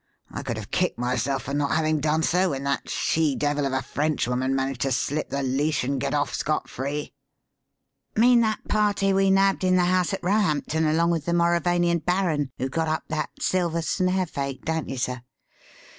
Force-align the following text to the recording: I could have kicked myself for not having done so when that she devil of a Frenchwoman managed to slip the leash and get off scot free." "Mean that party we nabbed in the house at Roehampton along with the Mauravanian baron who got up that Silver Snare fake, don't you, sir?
I 0.31 0.41
could 0.41 0.57
have 0.57 0.71
kicked 0.71 0.97
myself 0.97 1.43
for 1.43 1.53
not 1.53 1.73
having 1.75 1.99
done 1.99 2.23
so 2.23 2.49
when 2.49 2.63
that 2.63 2.89
she 2.89 3.35
devil 3.35 3.67
of 3.67 3.73
a 3.73 3.83
Frenchwoman 3.83 4.55
managed 4.55 4.81
to 4.81 4.91
slip 4.91 5.29
the 5.29 5.43
leash 5.43 5.83
and 5.83 6.01
get 6.01 6.15
off 6.15 6.33
scot 6.33 6.67
free." 6.67 7.13
"Mean 8.15 8.41
that 8.41 8.67
party 8.67 9.13
we 9.13 9.29
nabbed 9.29 9.63
in 9.63 9.75
the 9.75 9.85
house 9.85 10.11
at 10.11 10.23
Roehampton 10.23 10.87
along 10.87 11.11
with 11.11 11.25
the 11.25 11.33
Mauravanian 11.35 11.99
baron 11.99 12.49
who 12.57 12.67
got 12.67 12.87
up 12.87 13.03
that 13.09 13.29
Silver 13.39 13.83
Snare 13.83 14.25
fake, 14.25 14.65
don't 14.65 14.89
you, 14.89 14.97
sir? 14.97 15.21